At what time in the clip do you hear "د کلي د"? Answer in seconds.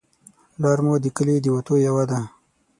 1.03-1.45